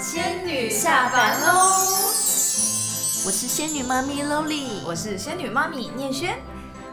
[0.00, 1.52] 仙女下凡喽！
[3.26, 6.38] 我是仙女妈咪 Loli，我是仙女妈咪念轩，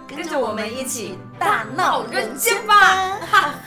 [0.05, 3.17] 跟着我们一起大闹人间吧！
[3.31, 3.66] 哈哈！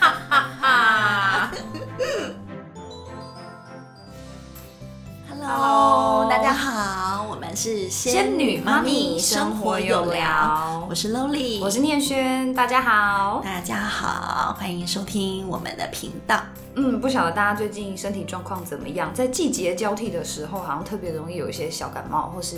[7.63, 13.39] 是仙女妈咪生活有聊我是 loly 我是念轩，大家好。
[13.43, 16.41] 大家好，欢迎收听我们的频道。
[16.73, 19.13] 嗯，不晓得大家最近身体状况怎么样？
[19.13, 22.57] 在季节交替的时候，好像特别容易有一些小感冒或是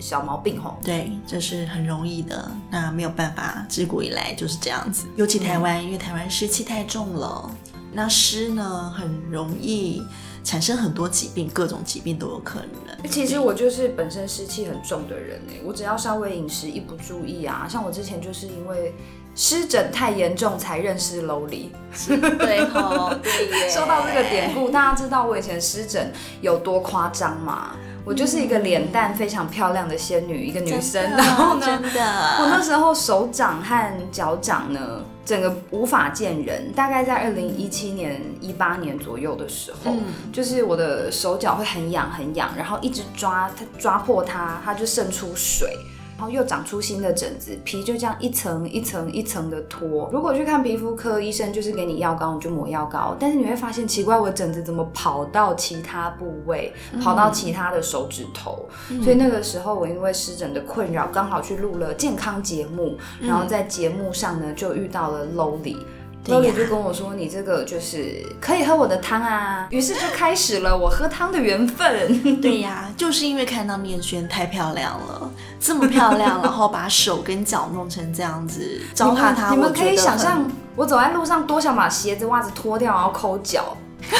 [0.00, 0.78] 小毛病吼。
[0.84, 5.08] 对，这是很容易的，那没有办法，自古以来就是这样子。
[5.16, 7.50] 尤其台湾，因为台湾湿气太重了，
[7.94, 10.02] 那湿呢很容易
[10.42, 13.10] 产生很多疾病，各种疾病都有可能。
[13.10, 18.94] 其实我就是本身湿气很重的人哎，我只要稍微饮食一不注意啊，像我之前就是因为
[19.34, 21.68] 湿疹太严重才认识 Lowly。
[22.06, 23.70] 对吼， 对耶。
[23.70, 27.72] 说到这个典故，大家知道我以前湿疹有多夸张吗？
[28.06, 32.00] 我就是一个脸蛋非常漂亮的仙女，一个女生，然后呢，真的，
[32.38, 34.80] 我那时候手掌和脚掌呢，
[35.24, 36.72] 整个无法见人。
[36.72, 45.76] 大概在二零一七年、一八年左右的时候，嗯就是我的手脚会很痒很痒，然后一直抓它，抓破它，它就渗出水。
[46.24, 50.08] 然后又长出新的疹子，皮就这样一层一层一层的脱。
[50.10, 53.14] 如果去看皮肤科医生，就是给你药膏，你就抹药膏。
[53.20, 58.66] 但是你会发现奇怪，我的疹子怎么跑到其他部位，跑到其他的手指头？
[59.02, 65.76] 所以那个时候我因为湿疹的困扰，刚好去录了健康节目，然后在节目上呢就遇到了 Lowly。
[66.24, 72.22] 就跟我说：“你这个就是可以喝我的汤啊。”于是就开始了我喝汤的缘分。
[72.40, 75.30] 对呀，就是因为看到面轩太漂亮了，
[75.60, 83.76] 这么漂亮，然后把手跟脚弄成这样子，糟蹋她，你们可以想象，我走在路上多想把鞋子、袜子脱掉，然后抠脚，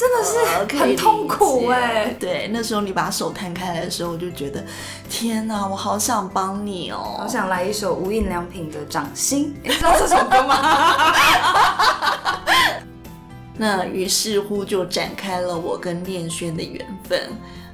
[0.00, 4.64] 真的是很痛苦哎、对，那时候你把手摊开来的时候，我就觉得，
[5.10, 7.16] 天哪，我好想帮你哦。
[7.18, 11.14] 好想来一首无印良品的《掌心》， 你知道这首歌吗？
[13.58, 17.20] 那于是乎就展开了我跟念轩的缘分。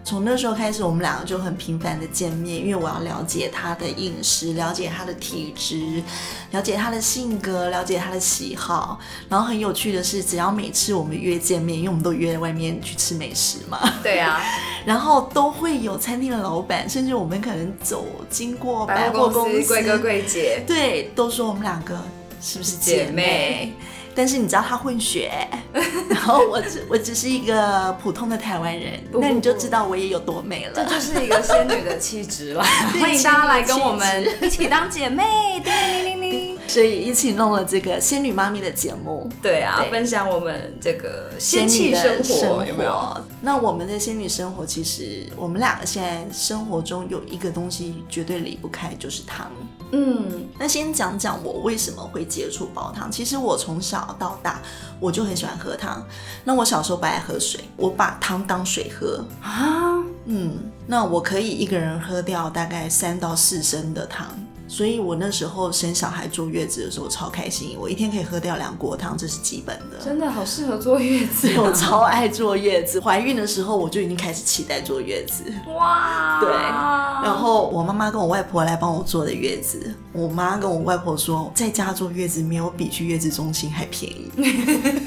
[0.07, 6.01] 从那时候开始，我们两个就很频繁的见面，因为我要了解他的饮食，了解他的体质，
[6.53, 9.01] 了解他的性格，了解他的喜好。
[9.29, 14.41] 然后很有趣的是，只要每次我们约见面，因为我们都约在外面去吃美食嘛， 对啊，
[14.85, 22.01] 然后都会有餐厅的老板，甚至我们可能走经过百货公司贵哥贵姐，对，都说我们两个
[22.41, 23.07] 是不是姐妹？
[23.07, 23.75] 姐妹
[24.17, 25.31] 但是你知道他混血，
[26.09, 30.73] 然后我只我只是一个普通的台湾人，不那你就知道我也有多美了。
[30.75, 32.65] 这就是一个仙女的气质了。
[32.99, 36.46] 欢迎大家来跟我们一起当姐妹，叮铃铃铃铃。
[36.69, 43.17] 所以一起弄了这个仙女妈咪的节目，对啊，对分享我们这个仙女气的生活有没有？？
[43.41, 49.51] 那我们的仙女生活，其实我们两个现在生活中有一个东西绝对离不开，就是汤。
[49.93, 53.11] 嗯，那先讲讲我为什么会接触煲汤。
[53.11, 54.61] 其实我从小到大
[54.99, 56.05] 我就很喜欢喝汤。
[56.45, 59.25] 那我小时候不爱喝水，我把汤当水喝。
[59.41, 64.27] 啊，嗯，那我可以一个人喝掉大概三到四升的汤。
[64.69, 69.97] 所以我那时候生小孩坐月子的时候超开心，我一天可以喝掉两锅汤，这是基本的。
[70.05, 75.45] 真的好适合坐月子我啊， 超爱坐月子，怀孕的时候我就已经开始期待坐月子。
[75.75, 84.31] 哇，对然后我妈妈跟我外婆来帮我坐的月子，我妈跟我外婆说，在家坐月子没有比去月子中心还便宜。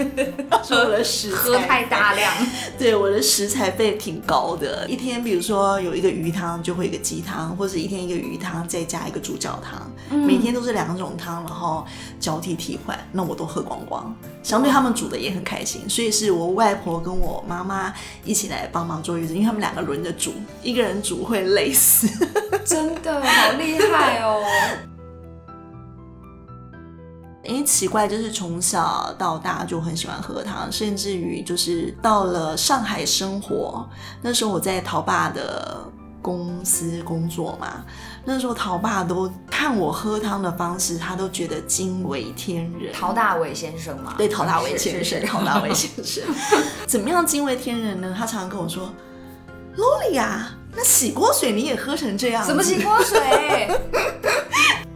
[0.70, 2.32] 说我的食材喝太大量，
[2.78, 9.92] 对我的食材费挺高的，一天比如说有一个鱼汤，就会一个鸡汤，或者一天一个鱼汤再加一个猪脚汤，
[10.28, 11.84] 每天都是两种汤，然后
[12.20, 14.16] 交替替换，那我都喝光光。
[14.44, 17.92] 相对他们煮的也很开心，所以是我外婆跟我妈妈
[18.24, 22.08] 一起来帮忙做月子，因为他们两个轮着煮，一个人煮会累死。
[22.64, 24.44] 真的好厉害哦。
[27.50, 33.90] 因为奇怪，就是从小到大就很喜欢喝汤，甚至于就是到了上海生活，
[34.22, 35.84] 那时候我在陶爸的
[36.22, 37.84] 公司工作嘛，
[38.24, 42.94] 那时候陶爸都看我喝汤的方式，他都觉得惊为天人。
[42.94, 46.24] 陶大伟先生嘛，对陶大伟先生，陶大伟先生，
[46.86, 48.14] 怎么样惊为天人呢？
[48.16, 48.94] 他常常跟我说
[49.76, 52.50] ：“Loli 啊，那洗锅水你也喝成这样子？
[52.50, 53.20] 什么洗锅水？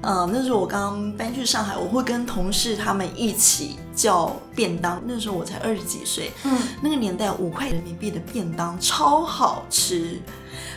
[0.03, 5.01] 呃，那时候我刚搬去上海，我会跟同事他们一起叫便当。
[5.05, 10.19] 那时候我才二十几岁，嗯，那个年代五块人民币的便当超好吃，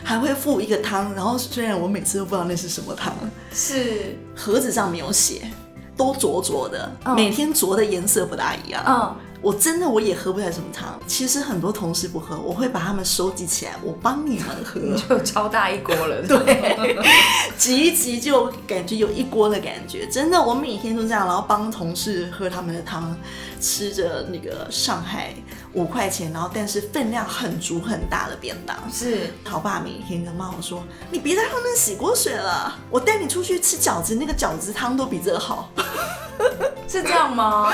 [0.01, 1.13] 还会附一个汤。
[1.13, 3.13] 然后虽然我每次都不知道那是什么汤，
[3.51, 5.51] 是，盒子上没有写，
[5.97, 8.81] 都浊浊的，嗯每天浊的颜色不大一样。
[8.87, 10.99] 嗯，我真的我也喝不来什么汤。
[11.05, 14.79] 其实很多同事不喝，我会把他们收集起来，我帮你们喝，
[15.17, 16.21] 就超大一锅了。
[16.27, 16.97] 对，
[17.57, 20.07] 挤一挤就感觉有一锅的感觉。
[20.07, 23.15] 真的，我每天都这样，然后帮同事喝他们的汤，
[23.61, 25.33] 吃着那个上海
[25.73, 28.75] 五块钱，然后但是分量很足很大的便当。
[28.91, 35.69] 是，陶爸每天跟妈我说：“你别在后面洗锅水了，我带你出去吃饺子，那个饺子汤都比这个好。”
[36.87, 37.71] 是这样吗？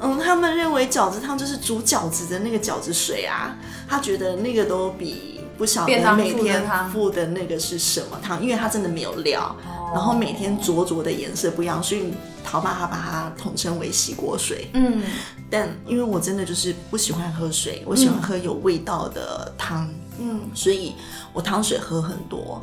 [0.00, 3.56] 嗯，他们认为饺子汤就是煮饺子的那个饺子水啊，
[3.88, 9.54] 他觉得那个都比不晓得每天付的那个是什么汤，因为它真的没有料，
[9.92, 12.14] 然后每天灼灼的颜色不一样，所以
[12.44, 14.70] 陶爸他把它统称为洗锅水。
[14.74, 15.02] 嗯，
[15.50, 19.90] 但因为我真的就是不喜欢喝水，我喜欢喝有味道的汤。
[20.20, 20.94] 嗯，所以
[21.32, 22.62] 我汤水喝很多。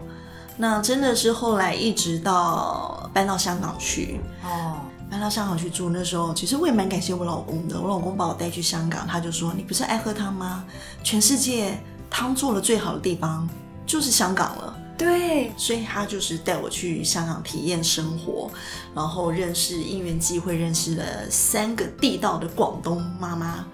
[0.57, 4.77] 那真的是后来一直到搬到香港去哦。
[5.09, 7.79] 搬到香港去住，那时候其实我也蛮感谢我老公的。
[7.79, 10.65] 我老公把我带去香港，他就说：“你不是爱喝汤吗？
[11.03, 11.77] 全世界
[12.09, 13.47] 汤做的最好的地方
[13.85, 18.49] 就是香港了。”对，所以他就是带我去香港体验生活，
[18.93, 23.65] 然后认识因缘际会认识了三个地道的广东妈妈，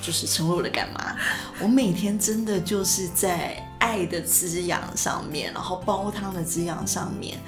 [0.00, 1.16] 就是成为我的干妈。
[1.60, 7.38] 我每天真的就是在爱的滋养上面，然后煲汤的滋养上面。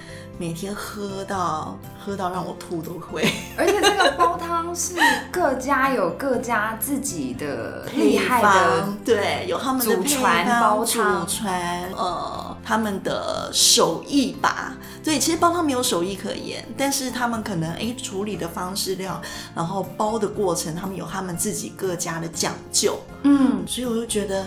[0.41, 4.95] 每天喝到喝到让我吐都会， 而且这个煲汤是
[5.31, 14.75] 各家有各家自己的厉害的，对，有他们的祖传煲汤，祖传呃他们的手艺吧。
[15.05, 19.21] 对，其实煲汤没有手艺可言，但是他们可能哎处理的方式料，
[19.55, 22.99] 然后煲的过程，他们有他们自己各家的讲究。
[23.25, 24.47] 嗯，所以我就觉得。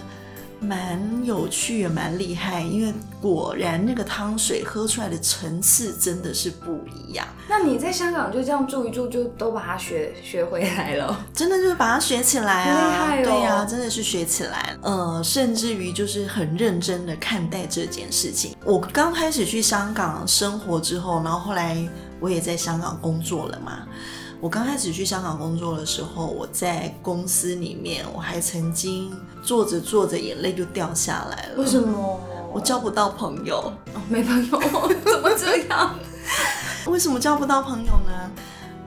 [0.64, 7.28] 蛮有趣也蛮厉害，因为果然那个汤水喝出来的层次真的是不一样。
[7.48, 11.26] 那你在香港就这样住一住，就都把它学学回来了？
[11.34, 13.16] 真的就是把它学起来啊！
[13.16, 13.24] 厉害哦！
[13.24, 14.76] 对呀，真的是学起来。
[14.82, 18.56] 呃，甚至于就是很认真的看待这件事情。
[18.64, 21.78] 我刚开始去香港生活之后，然后后来
[22.20, 23.84] 我也在香港工作了嘛。
[24.40, 29.10] 我刚开始去香港工作的时候，我在公司里面，我还曾经
[29.44, 31.56] 做着做着眼泪就掉下来了。
[31.58, 32.20] 为什么？
[32.52, 33.74] 我交不到朋友，
[34.08, 34.62] 没朋友，
[35.06, 35.96] 怎么这样？
[36.86, 38.32] 为什么交不到朋友呢？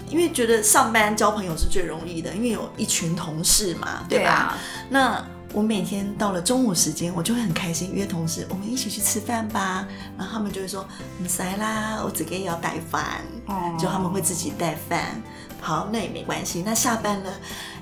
[0.08, 4.56] 因为觉得上班交朋友是最容易的，因为有一群同事嘛，对吧？
[4.88, 5.20] 那
[5.52, 9.84] 我每天到了中午时间，我就会很开心，约同事我们一起去吃饭吧。
[10.16, 10.86] 然后他们就会说
[11.20, 15.20] ：“唔使啦，我自己要带饭。”哦，就他们会自己带饭。
[15.60, 16.62] 好，那也没关系。
[16.64, 17.32] 那下班了，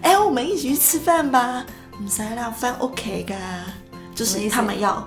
[0.00, 1.66] 哎，我们一起去吃饭吧。
[2.02, 3.34] 唔使啦，翻屋企噶，
[4.14, 5.06] 就是他们要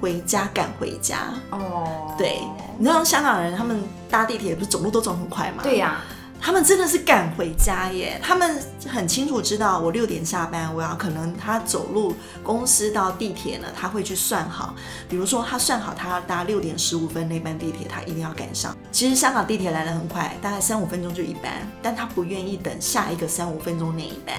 [0.00, 1.32] 回家，赶回家。
[1.50, 2.40] 哦，对，
[2.78, 5.62] 你知道香港人他们搭地铁不是走路都走很快吗？
[5.62, 6.02] 对呀。
[6.46, 8.20] 他们真的是赶回家耶！
[8.22, 14.72] 他们很清楚知道我六点下班，我要可能他走路公司到地铁呢，他会去算好。
[15.08, 18.76] 比如说他算好他要搭六点十五分那班地铁，他一定要赶上。
[18.92, 21.50] 其实香港地铁来的很快，大概三五分钟就一班，
[21.82, 24.36] 但他不愿意等下一个三五分钟那一班，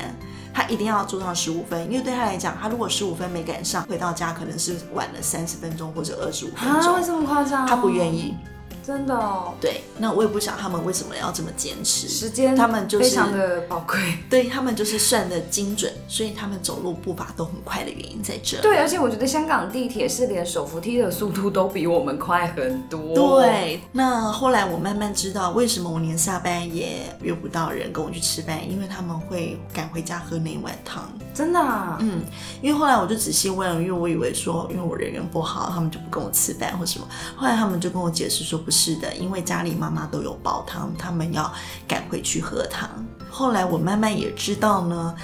[0.53, 6.95] 他一定要坐上十五分，因为对他来讲，他如果十五分没赶上，回到家可能是晚了三十分钟或者二十五分钟。
[6.95, 7.67] 啊，这么夸张？
[7.67, 8.33] 他不愿意。
[8.81, 13.99] 真的哦，对，那我也不想他们为什么要这么坚持，时间他们就是非常的宝贵，
[14.29, 18.61] 对他们就是算的精准，所以他们走路步伐都很快的原因在这。
[18.61, 23.41] 对，而且我觉得香港地铁是连手扶梯的速度都比我们快很多。
[23.41, 31.03] 对，那后来我慢慢知道为什么我连下班也约不到人跟我去吃饭，因为他们会赶回家喝那一碗汤。
[31.33, 31.59] 真的？
[31.59, 31.97] 啊？
[31.99, 32.21] 嗯，
[32.61, 37.07] 因为后来我就仔细问了，因为我以为说因为我人缘不好，他们就不跟我吃饭或什么。
[37.35, 38.77] 后来他们就跟我解释说不是。
[38.77, 41.49] 是的，因为家里妈妈妈都有煲汤，他们要
[41.87, 42.89] 赶回去喝汤。
[43.29, 45.15] 后来我慢慢也知道呢，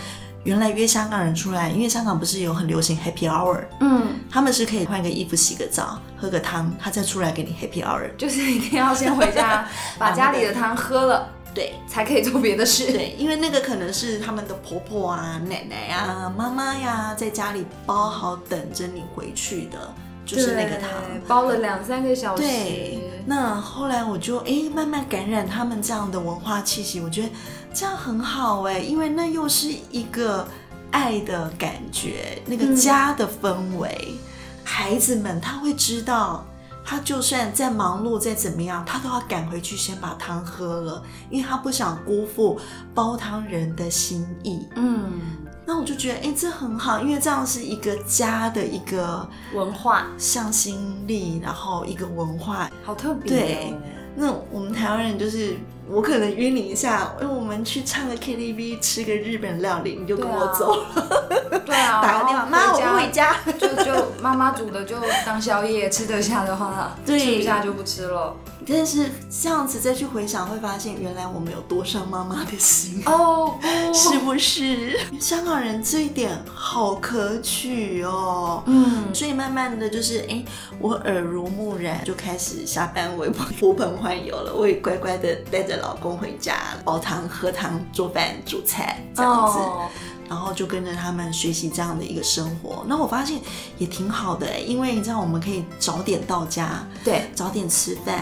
[0.46, 9.68] 原来约香港人出来，因为香港不是有很流行 Happy Hour，嗯，他们是可以换个衣服、洗个澡、喝个汤，他再出来给你 Happy Hour，就是一定要先回家
[10.00, 12.94] 把家里的汤喝了， 对，才可以做别的事。
[12.94, 19.94] 对，因为那个可能是他们的婆婆啊、奶奶啊、妈妈呀，在家里包好等着你回去的。
[20.26, 20.90] 就是那个糖，
[21.28, 22.42] 包了两三个小时。
[22.44, 27.30] 对，那后来我就哎慢慢感染他们这样的文化气息，我觉得
[27.74, 30.48] 这样很好哎，因为那又是一个
[30.92, 34.16] 爱的感觉，那个家的氛围。
[34.64, 36.46] 孩子们他会知道，
[36.86, 42.60] 他就算再忙碌再怎么样，他都要赶回去先把汤喝了，因为他不想辜负
[42.94, 44.68] 煲汤人的心意。
[44.76, 45.22] 嗯。
[45.66, 53.30] 那我就觉得，哎，这很好，因为这样是一个家的一个文化向心力，然后一个文化，好特别。
[53.30, 53.74] 对，
[54.14, 55.56] 那我们台湾人就是
[55.90, 63.36] 我可能约你一下，因为我们去唱个 KTV，吃个日本料理，你就跟我走了，对啊， 打个电话，妈，我不回家。
[63.60, 68.36] 就就妈妈煮的就当宵夜，吃得下的话，对吃不下就不吃了。
[68.66, 73.04] 但是这样子再去回想，会发现原来我们有多伤妈妈的心。
[73.06, 74.98] 哦不， 是不是？
[75.20, 78.64] 香港人这一点好可取哦。
[78.66, 80.46] 嗯，所以慢慢的就是，哎、
[80.80, 89.60] 我耳濡目染，就开始下班我也不呼朋唤友了，我也乖乖的带着老公回家煲汤、喝汤、做饭、煮菜这样子。
[89.60, 89.90] 哦
[90.30, 92.84] 然后就跟着他们学习这样的一个生活。
[92.88, 93.40] 那我发现
[93.78, 98.16] 也挺好的、因为你知道我们可以早点到家，对，早点吃饭，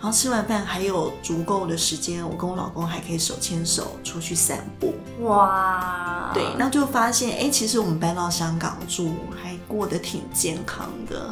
[0.00, 4.94] 然后吃完饭还有足够的时间，我跟我老公还可以手牵手出去散步。
[5.20, 9.10] 哇，对，那就发现，哎、其实我们搬到香港住，
[9.42, 11.28] 还过得挺健康的。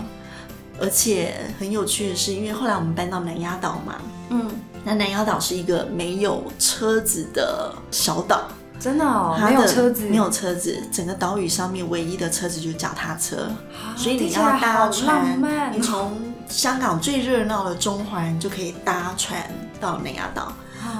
[0.79, 3.95] 而且很有趣的是，因为后来我们搬到南丫岛嘛，
[4.29, 4.51] 嗯，
[4.87, 8.43] 那南丫岛是一个没有车子的小岛，
[8.79, 16.17] 真的哦，没有车子，没有车子，整个岛屿上面唯一的车子就是脚踏车，啊，所以你要搭船，漫你从
[16.49, 19.43] 香港最热闹的中环就可以搭船
[19.81, 20.45] 到南丫岛。
[20.45, 20.53] 哦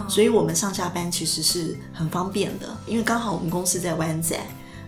[0.09, 4.37] 所以我们上下班其实是很方便的，因为刚好我们公司在湾仔，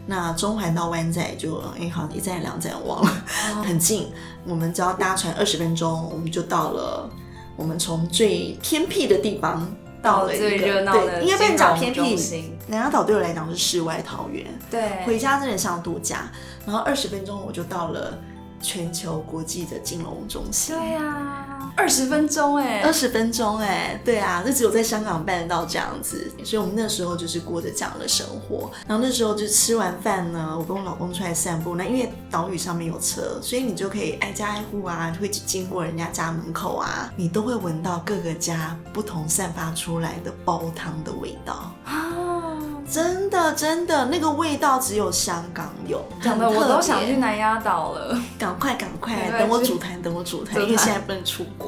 [0.06, 3.10] 那中环到湾仔就哎好像一站两站忘了，
[3.54, 4.08] 哦很近，
[4.44, 7.08] 我们只要搭船二十分钟，我们就到了。
[7.58, 9.68] 我们从最偏僻的地方
[10.00, 12.54] 到了一个最热闹的对，应该不能讲偏僻。
[12.68, 16.30] 南丫岛对我来讲是世外桃源，对，回家真的像度假。
[16.64, 18.16] 然后二十分钟我就到了
[18.62, 20.76] 全球国际的金融中心。
[20.76, 21.47] 对呀，
[21.78, 28.68] 二十分钟哎二，十分钟哎，对啊，这只有在香港办得到这样子，所以我们那时候就是过着这样的生活。
[28.86, 31.76] 然后那时候就吃完饭呢，我跟我老公出来散步。
[31.76, 41.72] 那因为岛屿上面有车，所以你就可以挨家挨户啊，会经过人家家门口啊，你都会闻到各个家不同散发出来的煲汤的味道。
[41.84, 42.58] 啊，
[42.90, 48.20] 真的真的，那个味道只有香港有，讲的我都想去南丫岛了。
[48.36, 51.67] 赶快赶快，等我是组团，等我组团，因为现在不能出国，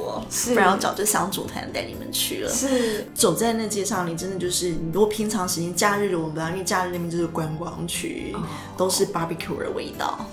[0.53, 2.49] 不然我早就想组团带你们去了。
[2.49, 8.33] 是，走在那街上，你真的就是，你如果平常时间假日我们不知道，因为假日那边就是观光区，
[8.77, 10.25] 都是 barbecue 的味道。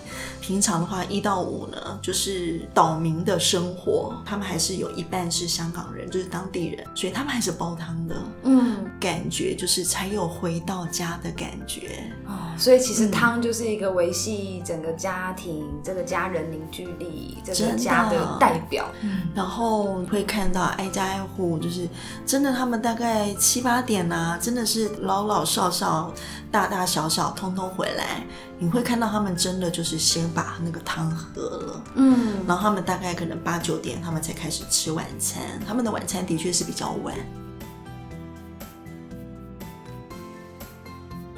[0.49, 8.17] 平常的话，一到五呢，就是岛民的生活，他们还是有一半是香港人，就是当地人，所以他们还是煲汤的。
[8.45, 12.03] 嗯，感觉就是才有回到家的感觉。
[12.27, 18.87] 哦，所以其嗯实汤就是一个维系整个家庭、这个家人凝聚力、这个家的代表。
[19.03, 21.87] 嗯然后会看到挨家挨户，就是
[22.25, 26.11] 真的，他们大概七八点啊，真的是老老少少、
[26.51, 28.25] 大大小小通通回来。
[28.61, 35.43] 你会看到他们真的就是先把那个汤喝了，嗯，然后他们大概可能八九点他们才开始吃晚餐。
[35.67, 37.13] 他们的晚餐的确是比较晚。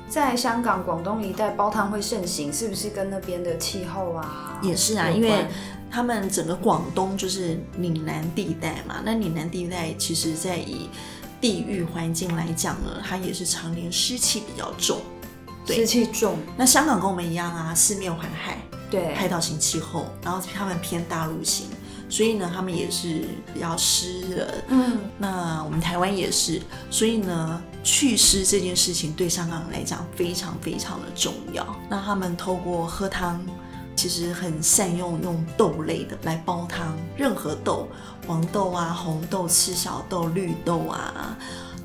[0.07, 4.61] 在香港、广东一带煲汤会盛行，是不是跟那边的气候啊？
[4.61, 5.47] 也是啊，因为
[5.90, 10.90] 他们整个广东就是岭南地带嘛，那岭南地带其实在以
[11.40, 15.00] 地域环境来讲呢，它也是常年湿气比较重。
[15.64, 18.59] 对湿气重，那香港跟我们一样啊，四面环海，
[18.90, 21.68] 对，海岛型气候，然后他们偏大陆型，
[22.09, 24.64] 所以呢，他们也是比较湿的。
[24.68, 31.64] 嗯，那我们台湾也是，所以呢，祛湿这件事情对香港人来讲非常非常的重要。
[31.88, 33.40] 那他们透过喝汤，
[33.94, 37.88] 其实很善用用豆类的来煲汤，任何豆，
[38.26, 41.38] 黄豆啊、红豆、赤小豆、绿豆啊。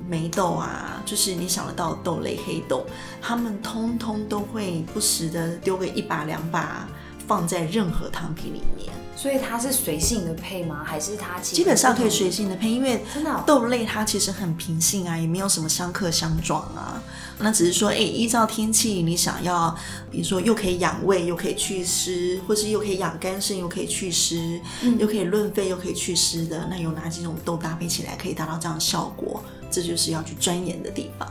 [0.08, 2.86] 霉豆啊，就是你想得到的豆类、黑豆，
[3.22, 6.88] 他们通通都会不时的丢个一把两把，
[7.28, 8.94] 放在任何汤品里面。
[9.16, 10.84] 所以它是随性的配吗？
[10.86, 17.02] 还是它基本上可以随性的配，因为真的哦豆类它其实很平性啊，也没有什么相克相撞啊。
[17.40, 19.76] 那只是说，哎、依照天气，你想要，
[20.12, 24.60] 比如说又可以养胃，又可以祛湿，或是又可以养肝肾，又可以祛湿，
[25.00, 29.44] 又可以润肺，又可以祛湿的，那有哪几种豆搭配起来可以达到这样的效果？
[29.72, 31.30] 这就是要去钻研的地方，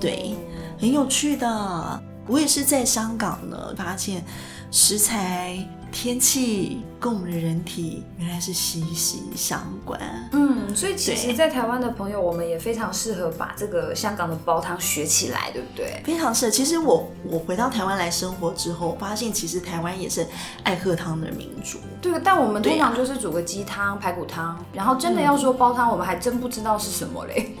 [0.00, 0.34] 对，
[0.80, 2.02] 很有趣的。
[2.26, 4.24] 我也是在香港呢，发现
[4.72, 5.56] 食材、
[5.92, 10.00] 天气跟我们的人体原来是息息相关。
[10.32, 16.00] 嗯，所以其实，在台湾的朋友，我们也非常适合把这个香港的煲汤学起来，对不对？
[16.04, 20.26] 非常适合，其实我我回到台湾来生活之后，发现其实台湾也是
[20.62, 21.78] 爱喝汤的民族。
[22.00, 27.54] 对，但我们通常就是煮个鸡汤、排骨汤，然后真的要说煲汤，我们还真不知道是什么嘞。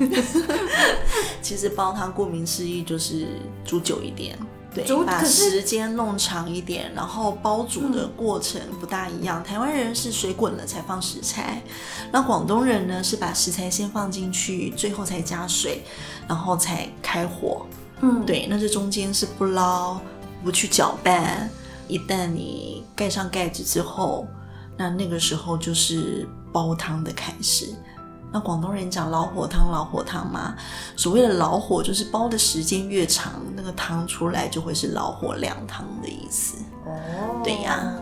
[1.42, 3.26] 其实煲汤顾名思义就是
[3.64, 4.38] 煮久一点，
[4.74, 9.42] 对煮，把时间弄长一点，然后煲煮的过程不大一样。
[9.42, 11.62] 台湾人是水滚了才放食材，
[12.12, 15.82] 那广东人呢是把食材先放进去，最后才加水，
[16.28, 17.66] 然后才开火。
[18.00, 20.00] 嗯，对，那这中间是不捞，
[20.44, 21.50] 不去搅拌。
[21.88, 24.26] 一旦你盖上盖子之后，
[24.76, 27.74] 那那个时候就是煲汤的开始。
[28.32, 30.54] 那广东人讲老火汤，老火汤嘛，
[30.96, 36.56] 所谓的老火就是煲的时间越长，那个汤出来就会是老火靓汤的意思。
[36.86, 37.92] 哦，对呀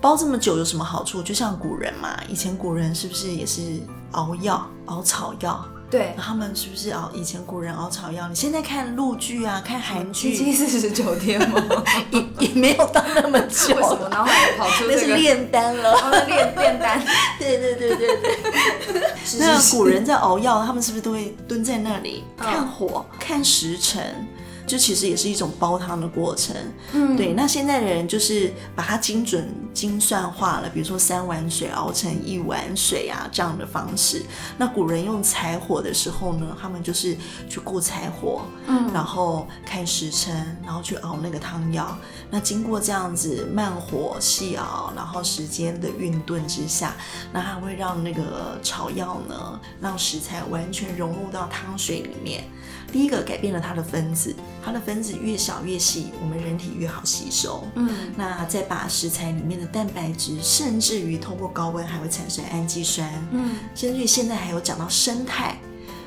[0.00, 1.22] 煲这么久有什么好处？
[1.22, 3.80] 就像古人嘛，以前古人是不是也是
[4.12, 5.64] 熬药、熬草药？
[5.88, 7.08] 对，他们是不是熬？
[7.14, 11.62] 以前古人熬草药，你现在看陆剧啊，看韩七剧，七四十九天吗？
[12.10, 15.16] 也也没有到那么久为，什么脑海里跑出那是这个？
[15.16, 15.92] 炼丹了。
[15.92, 17.00] 哦，那炼炼丹，
[17.38, 19.02] 对对对对对。
[19.26, 24.26] 是那古人在熬药，他们是不是都会蹲在那里嗯看火、看时辰？
[24.66, 26.54] 就其实也是一种煲汤的过程。
[26.92, 34.22] 嗯对，那现在的人就是把它精准精算化了，比如说三碗水熬成一碗水啊这样的方式。
[34.58, 37.16] 那古人用柴火的时候呢，他们就是
[37.48, 41.96] 去顾柴火，嗯然后看时辰，然后去熬那个汤药。
[42.30, 46.94] 那经过这样子慢火细熬，然后时间的运炖之下，
[47.32, 52.44] 那它会让那个草药呢，让食材完全融入到汤水里面。
[52.92, 57.64] 第一个改变了它的分子，它的分子越小越细，我们人体越好吸收。
[57.74, 65.58] 嗯那再把食材里面的蛋白质，甚至于通过高温还会产生氨基酸，嗯，甚至于现在还有讲到生态。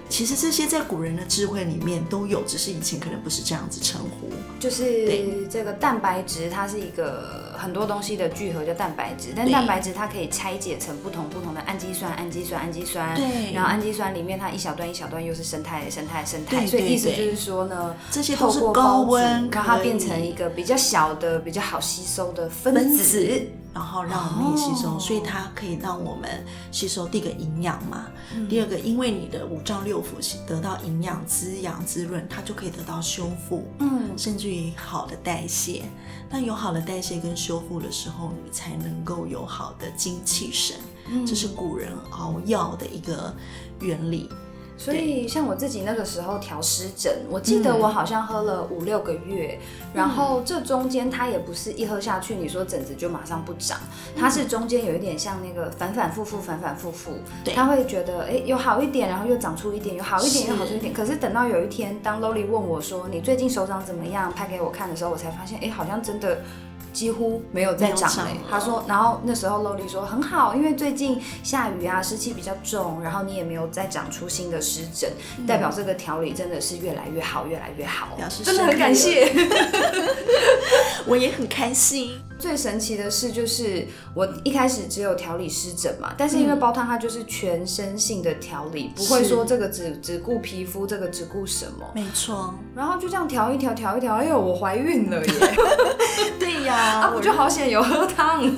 [0.09, 4.27] 其实这些在古人的智慧里面都有，只是以前可能不是这样子称呼。
[4.59, 9.33] 就是对这个蛋白质，它是一个很多东西的聚合，叫蛋白质。
[9.35, 13.15] 但蛋白质它可以拆解成不同不同的氨基酸、氨基酸、氨基酸。
[13.15, 16.65] 对然后氨基酸里面它一小段一小段又是生态、生态、生态。
[16.65, 23.41] 所以意思就是说呢，这些都透是高温让它变成一个比较小的、比较好吸收的分分子。
[23.71, 26.27] 然后让我们也吸收，哦所以它可以让我们
[26.71, 35.83] 吸收第一个营养嘛，嗯第二个因为你的五脏六腑得到营养滋养滋润，它就可以得到修复，嗯，甚至于好的代谢。
[36.29, 40.77] 那有好的代谢跟修复的时候，你才能够有好的精气神。
[41.07, 43.35] 嗯这是古人熬药的一个
[43.79, 44.29] 原理。
[44.79, 47.79] 所以像我自己那个时候调湿疹，我记得嗯。
[47.81, 49.59] 我好像喝了五六个月，
[49.93, 53.77] 然后这中间它也不是一喝下去，你说疹子就马上不长，
[54.15, 57.11] 它是中间有一点像那个反反复复，反反复复，
[57.43, 57.53] 对。
[57.53, 60.49] 他会觉得哎有好一点，然后又长出一点，有好一点是。
[60.49, 66.39] 又好出一点，可是等到有一天，当 loly 问我说你最近手掌怎么样，拍给我看的时候，我才发现哎好像真的。
[66.93, 68.31] 几乎没有再长了。
[68.49, 75.11] 他说，然后那时候 Loli 说很好，因为最近下雨啊，湿气比较重，然后你也没有再长出新的湿疹，
[75.47, 78.09] 代表这个调理真的是越来越好，越来越好。
[78.17, 79.31] 表示，真的很感谢。
[81.07, 82.11] 我也很开心。
[82.37, 89.29] 最神奇的是，就是我一开始只有调理湿疹嘛，但是因为煲汤它就是全身性的调理，不会是。
[89.29, 95.33] 说这个只只顾皮肤，这个只顾什么，没错，然后就这样调一调，调一调，哎呦，我怀孕了耶！
[96.69, 98.39] 啊，我就好险有喝汤。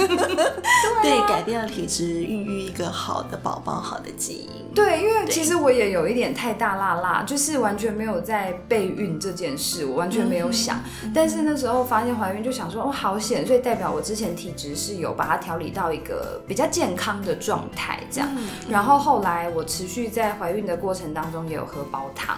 [1.02, 4.50] 对改变了体质，孕育一个好的宝宝，好的基因。
[4.74, 10.80] 对，因为其实我也有一点太大辣辣，就是完全没有在备孕这件事，我完全没有想。
[11.14, 18.30] 但是那时候发现怀孕，就想说哦，好险，所以代表我之前体质是有把它调理到一个比较健康的状态，这样。
[18.70, 22.38] 然后后来我持续在怀孕的过程当中也有喝煲汤，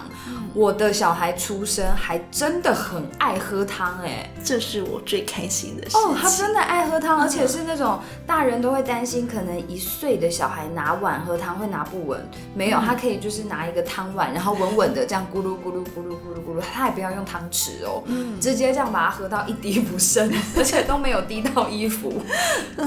[0.54, 6.00] 我的小孩出生还真的很爱喝汤哎、这是我最开心的事情。
[6.00, 12.20] 哦，他真的爱喝汤，而且是那种大人都会担心，可能一岁的小孩拿碗喝汤会拿不稳，
[12.54, 22.12] 没有，他可以就是拿一个汤碗，然后稳稳的这样咕噜咕噜咕噜咕噜咕噜，他也不要用汤匙哦，嗯直接这样把它喝到一滴不剩， 而且都没有滴到衣服，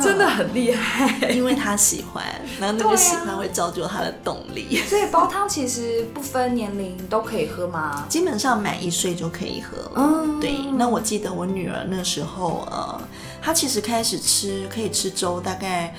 [0.04, 1.30] 真的很厉害。
[1.30, 2.24] 因为他喜欢，
[2.60, 4.82] 然后那个喜欢会造就他的动力。
[4.88, 8.06] 所以煲汤其实不分年龄都可以喝吗？
[8.10, 9.92] 基本上满一岁就可以喝了。
[9.96, 13.02] 嗯对，那我记得我女儿那时候，呃，
[13.42, 15.94] 他其实开始吃可以吃粥，大概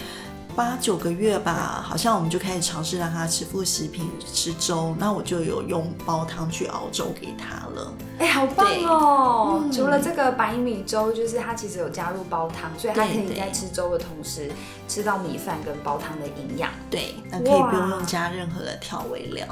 [0.57, 4.95] 八九个月吧，好像我们就开始尝试让他吃副食品，吃粥。
[4.99, 7.93] 那我就有用煲汤去熬粥给他了。
[8.19, 9.61] 哎、好棒哦！
[9.63, 14.51] 嗯除了这个白米粥，就是他其实有加入煲汤，所以他可以在吃粥的同时
[14.89, 16.71] 吃到米饭跟煲汤的营养。
[16.91, 19.47] 对，那可以不用用加任何的调味料。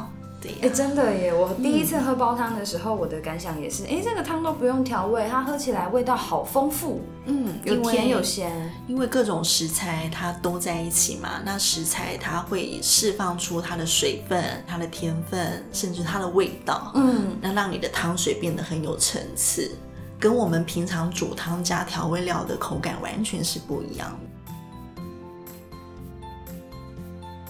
[0.63, 1.33] 哎、真的耶！
[1.33, 8.51] 我第一次喝煲汤的时候，我的感想也是，哎、这个汤都不用调味，它喝起来味道好丰富，嗯，有甜有咸。
[8.87, 19.71] 因为各种食材它都在一起嘛，那食材它会释放出它的水分、它的甜分，甚至它的味道，嗯，那让你的汤水变得很有层次。
[20.19, 24.19] 跟我们平常煮汤加调味料的口感完全是不一样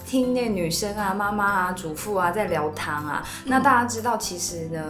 [0.07, 4.81] 听那女生啊、妈妈啊、主妇啊在聊汤啊，那大家知道，其实呢，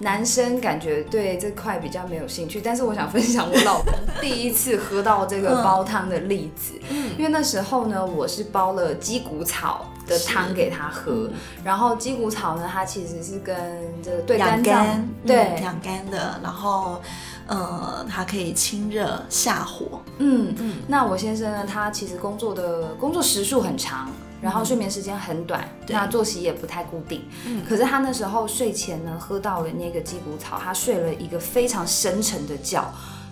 [0.00, 2.60] 男生感觉对这块比较没有兴趣。
[2.60, 11.30] 但是我想分享我老公第一次喝到这个煲汤的例子，嗯因为那时候呢，我是煲了鸡骨草的汤给他喝，
[11.62, 13.54] 然后鸡骨草呢，它其实是跟
[14.02, 17.00] 这个对肝脏对养肝的，然后
[17.46, 20.02] 呃，它可以清热下火。
[20.18, 24.10] 嗯嗯，那我先生呢，他其实工作的工作时数很长。
[24.46, 27.24] 然后睡眠时间很短，那作息也不太固定。
[27.46, 32.80] 嗯，可是他那时候睡前呢，喝到了那个鸡骨草，他睡了一个非常深沉的觉。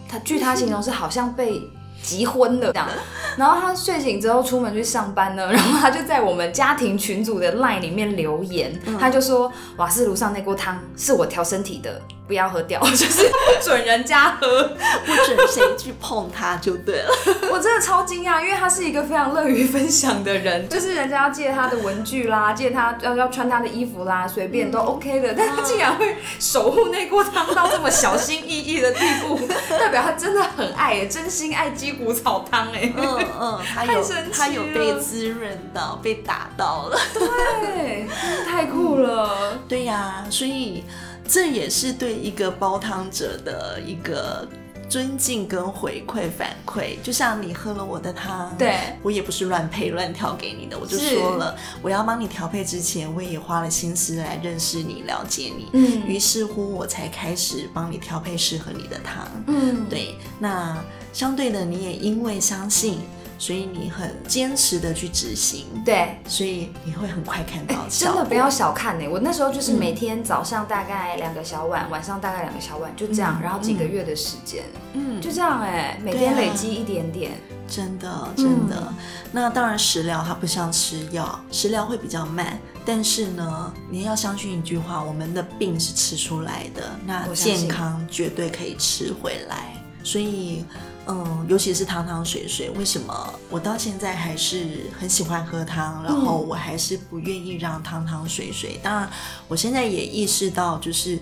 [0.09, 1.63] 他据他形容是好像被
[2.03, 2.89] 急昏了这样。
[3.37, 12.03] 然后他睡醒之后出门去上班呢，然后他就在我们家庭群组的 LINE 里面留言，他就说瓦斯炉上那锅汤是我调身体的。
[12.27, 14.63] 不要喝掉， 就是不准人家喝，
[15.05, 17.11] 不准谁去碰它就对了。
[17.53, 32.93] 我真的超惊讶，因为他是一个非常乐于分享的人，就是人家要借他的文具啦， 借他要要穿他的衣服啦，随便都 OK 的，但他竟然会守护那锅汤到这么小心翼翼的地步，代表他真的很爱，真心爱鸡骨草汤哎。
[32.97, 36.99] 嗯嗯，他有他有被滋润到，被打到了。
[37.13, 38.07] 对，
[38.51, 39.59] 太酷了。
[39.69, 40.85] 对呀，所以。
[41.27, 44.47] 这也是对一个煲汤者的一个
[44.89, 48.77] 尊敬跟回馈反馈，就像你喝了我的汤，对。
[49.03, 60.77] 我也不是乱配乱调给你的，我就说了，我要帮你调配之前，我也花了心思来认识你、了解你，嗯，于是乎我才开始帮你调配适合你的汤，嗯，对，那
[61.13, 63.01] 相对的，你也因为相信。
[63.45, 67.85] 所以你很坚持的去执行，对，所以你会很快看到。
[67.91, 77.33] 真的不要小看呢，我那时候就是每天早上大概两个小碗，晚上大概两个小碗，就这样，然后几个月的时间，嗯，就这样哎，每天累积一点点，
[77.69, 78.91] 真的真的。
[79.31, 90.65] 那当然食疗它不像吃药，食疗会比较慢，但是呢，你要相信一句话，我们的病是吃出来的，那健康绝对可以吃回来，所以。
[91.07, 96.03] 嗯，尤其是汤汤水水，为什么我到现在还是很喜欢喝汤？
[96.03, 98.81] 然后我还是不愿意让汤汤水水。
[98.83, 99.11] 当然，
[99.47, 101.19] 我现在也意识到，就是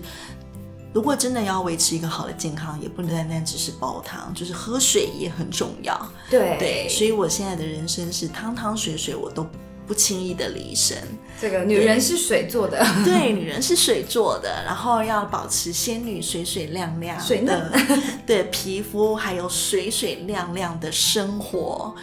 [0.93, 6.09] 如果真的要维持一个好的健康，也不能单单只是煲汤，就是喝水也很重要。
[6.29, 9.45] 对对，所以我现在的人生是汤汤水水，我都。
[9.87, 10.97] 不轻易的离身。
[11.39, 17.71] 这个女人是水做的，对，女人是水做的，然后要保持仙女水水亮亮的，
[18.25, 21.93] 对皮肤，还有水水亮亮的生活，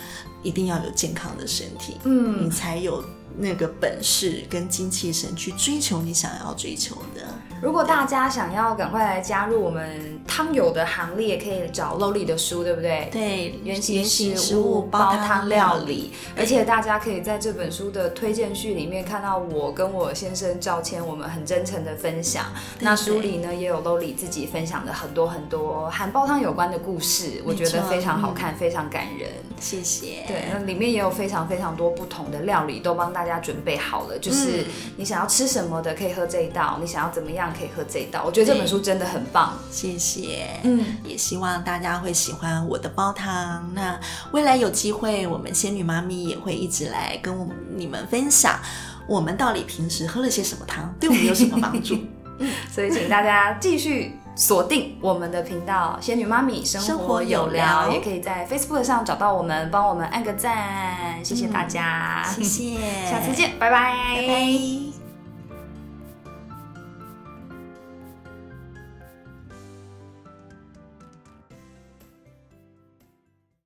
[0.42, 3.04] 一定要有健康的身体，嗯，你才有。
[3.38, 7.22] 那个本事跟精气神去追求你想要追求的。
[7.60, 13.10] 如果大家想要赶快来加入我们汤友的行列，可以找 Loli 的书，对不对？
[13.12, 16.14] 对，原型食物煲汤料理。
[16.34, 22.46] 而且大家可以在这本书的推荐序里面看到我跟我先生赵谦，我们很真诚的分享。
[22.78, 29.28] 那书里呢也有 Loli 自己分享的很多很多和煲汤有关的故事，我觉得非常好看，非常感人。
[29.60, 30.24] 谢谢。
[30.26, 33.10] 对，那里面也有非常非常多不同的料理，都帮。
[33.10, 34.64] 大家准备好了，就是
[34.96, 38.22] 你想要吃什么的可以喝这一道，你想要怎么样可以喝这一道。
[38.24, 40.48] 我觉得这本书真的很棒，谢谢。
[40.62, 43.70] 嗯，也希望大家会喜欢我的煲汤。
[43.74, 43.98] 那
[44.32, 48.58] 未来有机会，我们仙女妈咪也会一直来跟你们分享，
[49.06, 51.98] 我们到底平时喝了些什么汤，对我们有什么帮助。
[52.38, 54.16] 嗯， 所以请大家继续。
[54.36, 62.76] 锁定我们的频道“仙女妈咪生活有聊”， 也可以在 Facebook 上找到我们，帮我们按个赞，谢谢大家，谢谢，
[63.10, 64.89] 下次见，拜拜。